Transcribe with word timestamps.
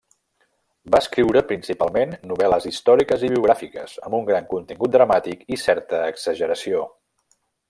Va 0.93 1.01
escriure 1.03 1.43
principalment 1.51 2.15
novel·les 2.31 2.65
històriques 2.71 3.27
i 3.27 3.31
biogràfiques, 3.35 3.93
amb 4.09 4.19
un 4.21 4.27
gran 4.33 4.51
contingut 4.57 4.97
dramàtic 4.97 5.49
i 5.57 5.61
certa 5.69 6.05
exageració. 6.17 6.87